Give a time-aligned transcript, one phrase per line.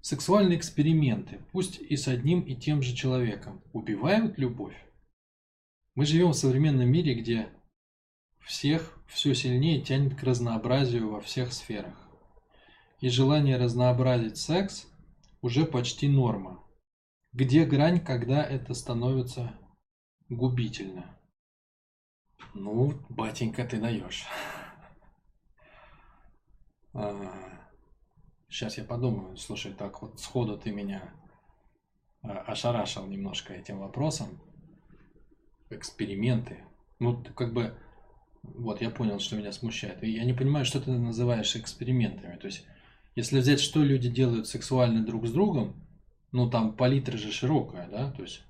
[0.00, 4.76] сексуальные эксперименты, пусть и с одним и тем же человеком, убивают любовь?
[5.94, 7.48] Мы живем в современном мире, где
[8.40, 11.94] всех все сильнее тянет к разнообразию во всех сферах.
[13.00, 14.86] И желание разнообразить секс
[15.42, 16.62] уже почти норма.
[17.32, 19.54] Где грань, когда это становится
[20.28, 21.18] губительно?
[22.54, 24.26] Ну, батенька, ты даешь.
[28.60, 29.38] Сейчас я подумаю.
[29.38, 31.14] Слушай, так вот сходу ты меня
[32.20, 34.38] а, ошарашил немножко этим вопросом.
[35.70, 36.66] Эксперименты.
[36.98, 37.74] Ну, как бы,
[38.42, 40.04] вот я понял, что меня смущает.
[40.04, 42.36] И я не понимаю, что ты называешь экспериментами.
[42.36, 42.66] То есть,
[43.16, 45.82] если взять, что люди делают сексуально друг с другом,
[46.30, 48.44] ну, там палитра же широкая, да, то есть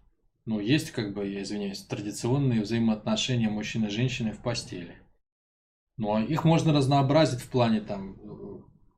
[0.45, 4.97] ну, есть, как бы, я извиняюсь, традиционные взаимоотношения мужчины и женщины в постели.
[5.99, 8.17] Ну, а их можно разнообразить в плане там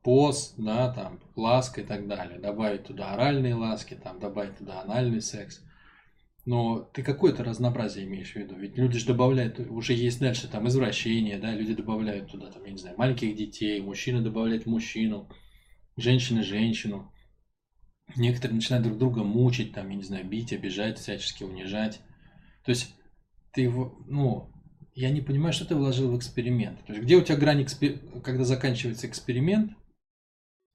[0.03, 2.39] поз, да, там, ласка и так далее.
[2.39, 5.63] Добавить туда оральные ласки, там, добавить туда анальный секс.
[6.45, 8.57] Но ты какое-то разнообразие имеешь в виду?
[8.57, 12.73] Ведь люди же добавляют, уже есть дальше там извращение, да, люди добавляют туда, там, я
[12.73, 15.29] не знаю, маленьких детей, мужчина добавляет мужчину,
[15.97, 17.13] женщина женщину.
[18.17, 22.01] Некоторые начинают друг друга мучить, там, я не знаю, бить, обижать, всячески унижать.
[22.65, 22.93] То есть
[23.53, 24.51] ты, ну,
[24.95, 26.85] я не понимаю, что ты вложил в эксперимент.
[26.87, 27.65] То есть где у тебя грань,
[28.25, 29.73] когда заканчивается эксперимент,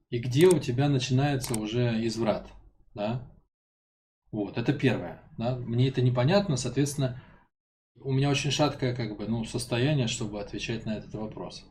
[0.09, 2.49] и где у тебя начинается уже изврат,
[2.93, 3.29] да?
[4.31, 5.23] Вот, это первое.
[5.37, 5.55] Да?
[5.55, 7.21] Мне это непонятно, соответственно,
[7.95, 11.65] у меня очень шаткое как бы, ну, состояние, чтобы отвечать на этот вопрос.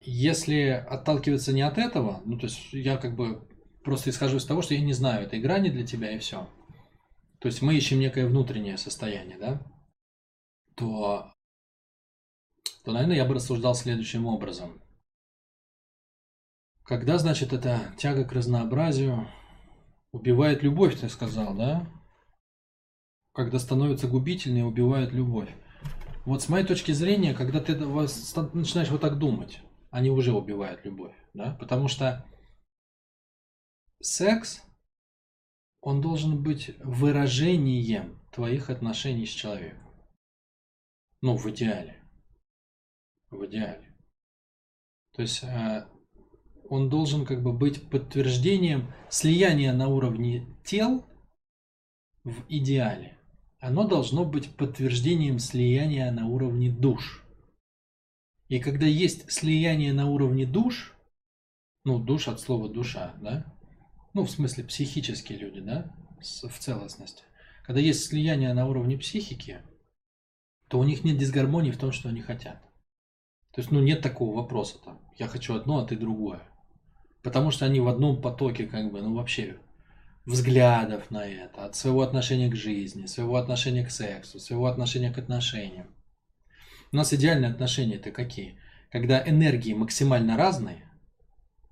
[0.00, 3.48] Если отталкиваться не от этого, ну, то есть я как бы
[3.82, 6.48] просто исхожу из того, что я не знаю этой грани для тебя и все.
[7.40, 9.62] То есть мы ищем некое внутреннее состояние, да?
[10.74, 11.32] То,
[12.84, 14.82] то, наверное, я бы рассуждал следующим образом.
[16.86, 19.28] Когда, значит, эта тяга к разнообразию
[20.12, 21.90] убивает любовь, ты сказал, да?
[23.32, 25.50] Когда становится губительной, убивает любовь.
[26.24, 29.60] Вот с моей точки зрения, когда ты начинаешь вот так думать,
[29.90, 31.56] они уже убивают любовь, да?
[31.58, 32.24] Потому что
[34.00, 34.62] секс,
[35.80, 39.90] он должен быть выражением твоих отношений с человеком.
[41.20, 42.00] Ну, в идеале.
[43.30, 43.92] В идеале.
[45.14, 45.86] То есть э,
[46.68, 51.04] он должен как бы быть подтверждением слияния на уровне тел
[52.24, 53.16] в идеале.
[53.58, 57.24] Оно должно быть подтверждением слияния на уровне душ.
[58.48, 60.94] И когда есть слияние на уровне душ,
[61.84, 63.52] ну, душ от слова душа, да,
[64.14, 67.24] ну, в смысле, психические люди, да, в целостности.
[67.64, 69.62] Когда есть слияние на уровне психики,
[70.68, 72.62] то у них нет дисгармонии в том, что они хотят.
[73.52, 76.42] То есть, ну, нет такого вопроса там, я хочу одно, а ты другое.
[77.26, 79.58] Потому что они в одном потоке, как бы, ну, вообще,
[80.26, 85.18] взглядов на это, от своего отношения к жизни, своего отношения к сексу, своего отношения к
[85.18, 85.88] отношениям.
[86.92, 88.60] У нас идеальные отношения это какие?
[88.92, 90.88] Когда энергии максимально разные,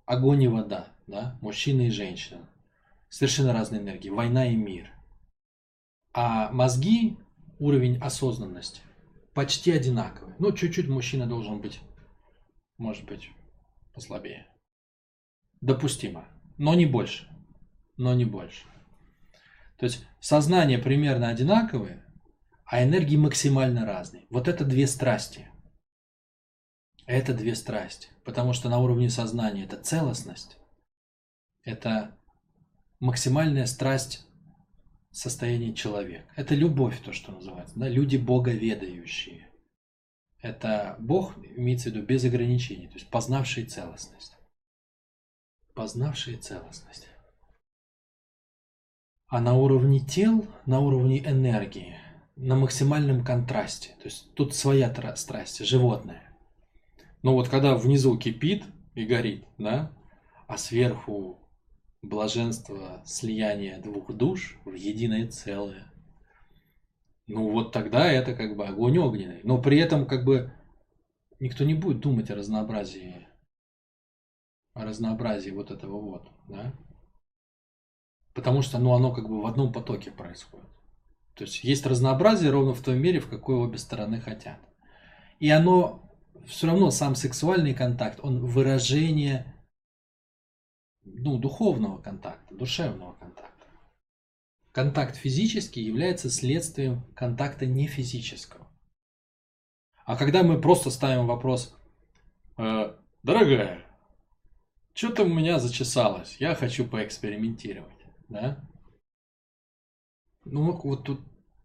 [0.07, 2.51] огонь и вода, да, мужчина и женщина.
[3.09, 4.91] Совершенно разные энергии, война и мир.
[6.13, 7.17] А мозги,
[7.61, 8.81] уровень осознанности
[9.35, 10.35] почти одинаковый.
[10.41, 11.79] Ну, чуть-чуть мужчина должен быть,
[12.77, 13.31] может быть,
[13.95, 14.49] послабее.
[15.65, 17.27] Допустимо, но не больше.
[17.97, 18.67] Но не больше.
[19.79, 22.05] То есть сознание примерно одинаковое,
[22.67, 24.27] а энергии максимально разные.
[24.29, 25.49] Вот это две страсти.
[27.07, 28.09] Это две страсти.
[28.27, 30.59] Потому что на уровне сознания это целостность,
[31.63, 32.15] это
[33.01, 34.27] максимальная страсть
[35.13, 36.31] состояния человека.
[36.37, 37.79] Это любовь, то, что называется.
[37.79, 37.89] Да?
[37.89, 39.49] Люди боговедающие.
[40.43, 44.37] Это Бог, имеется в виду, без ограничений, то есть познавший целостность.
[45.75, 47.09] Познавший целостность.
[49.27, 51.97] А на уровне тел, на уровне энергии,
[52.37, 53.91] на максимальном контрасте.
[53.99, 56.39] То есть тут своя страсть, животное.
[57.23, 58.63] Но вот когда внизу кипит
[58.95, 59.91] и горит, да,
[60.47, 61.41] а сверху
[62.03, 65.93] блаженство слияния двух душ в единое целое.
[67.27, 69.41] Ну вот тогда это как бы огонь огненный.
[69.43, 70.53] Но при этом как бы
[71.41, 73.27] никто не будет думать о разнообразии,
[74.75, 76.73] о разнообразии вот этого вот, да?
[78.35, 80.69] Потому что, ну, оно как бы в одном потоке происходит.
[81.35, 84.59] То есть есть разнообразие ровно в той мере, в какой обе стороны хотят.
[85.41, 86.03] И оно
[86.47, 89.55] все равно сам сексуальный контакт, он выражение
[91.05, 93.45] ну, духовного контакта, душевного контакта.
[94.73, 98.67] Контакт физический является следствием контакта не физического.
[100.05, 101.77] А когда мы просто ставим вопрос,
[102.59, 103.84] э, дорогая,
[104.95, 108.67] что-то у меня зачесалось, я хочу поэкспериментировать, да?
[110.45, 111.21] Ну вот тут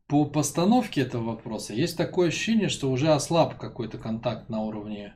[0.07, 5.15] по постановке этого вопроса есть такое ощущение, что уже ослаб какой-то контакт на уровне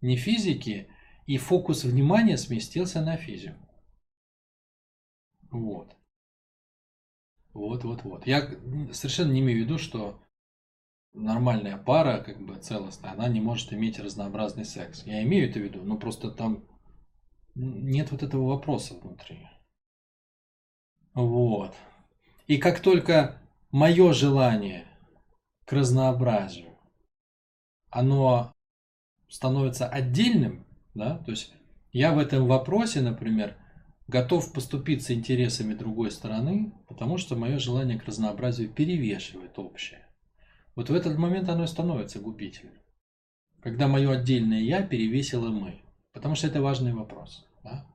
[0.00, 0.88] не физики,
[1.26, 3.68] и фокус внимания сместился на физику.
[5.50, 5.94] Вот.
[7.52, 8.26] Вот, вот, вот.
[8.26, 8.48] Я
[8.92, 10.22] совершенно не имею в виду, что
[11.12, 15.04] нормальная пара, как бы целостная, она не может иметь разнообразный секс.
[15.04, 16.64] Я имею это в виду, но просто там
[17.58, 19.48] нет вот этого вопроса внутри.
[21.14, 21.74] Вот.
[22.46, 24.86] И как только мое желание
[25.64, 26.78] к разнообразию,
[27.90, 28.54] оно
[29.28, 30.64] становится отдельным,
[30.94, 31.52] да, то есть
[31.92, 33.56] я в этом вопросе, например,
[34.06, 40.06] готов поступиться интересами другой стороны, потому что мое желание к разнообразию перевешивает общее.
[40.76, 42.74] Вот в этот момент оно и становится губительным.
[43.60, 45.82] Когда мое отдельное «я» перевесило «мы».
[46.12, 47.47] Потому что это важный вопрос.
[47.68, 47.86] Да?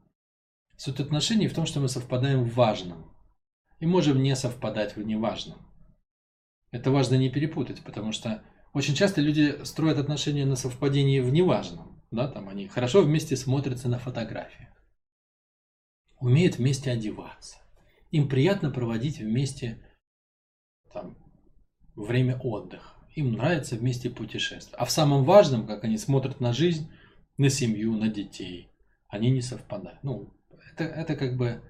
[0.78, 3.12] Суть отношений в том, что мы совпадаем в важном.
[3.80, 5.60] И можем не совпадать в неважном.
[6.72, 8.44] Это важно не перепутать, потому что
[8.74, 12.04] очень часто люди строят отношения на совпадении в неважном.
[12.12, 14.70] Да, там они хорошо вместе смотрятся на фотографиях.
[16.20, 17.58] Умеют вместе одеваться.
[18.12, 19.86] Им приятно проводить вместе
[20.94, 21.18] там,
[21.96, 22.94] время отдыха.
[23.16, 24.80] Им нравится вместе путешествовать.
[24.80, 26.92] А в самом важном, как они смотрят на жизнь,
[27.38, 28.73] на семью, на детей,
[29.14, 30.04] они не совпадают.
[30.04, 30.34] Ну,
[30.72, 31.62] это, это как бы,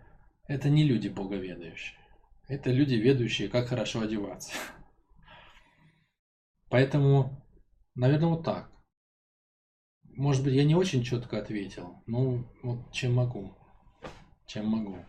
[0.48, 2.00] это не люди боговедающие.
[2.48, 4.54] Это люди, ведущие, как хорошо одеваться.
[6.70, 7.46] Поэтому,
[7.96, 8.72] наверное, вот так.
[10.04, 12.02] Может быть, я не очень четко ответил.
[12.06, 13.54] Ну, вот чем могу.
[14.48, 15.06] Чем могу.